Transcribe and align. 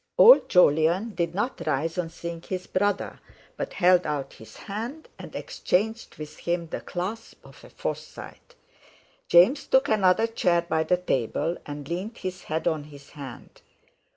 Old 0.17 0.49
Jolyon 0.49 1.11
did 1.13 1.35
not 1.35 1.61
rise 1.67 1.99
on 1.99 2.09
seeing 2.09 2.41
his 2.41 2.65
brother, 2.65 3.19
but 3.55 3.73
held 3.73 4.07
out 4.07 4.33
his 4.33 4.55
hand, 4.57 5.07
and 5.19 5.35
exchanged 5.35 6.15
with 6.17 6.37
him 6.39 6.65
the 6.69 6.81
clasp 6.81 7.45
of 7.45 7.63
a 7.63 7.69
Forsyte. 7.69 8.55
James 9.27 9.67
took 9.67 9.89
another 9.89 10.25
chair 10.25 10.63
by 10.63 10.81
the 10.81 10.97
table, 10.97 11.55
and 11.67 11.87
leaned 11.87 12.17
his 12.17 12.45
head 12.45 12.67
on 12.67 12.85
his 12.85 13.11
hand. 13.11 13.61